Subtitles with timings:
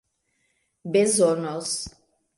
[0.93, 1.71] bezonos